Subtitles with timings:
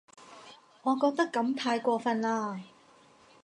[0.81, 2.63] 我覺得噉太過份喇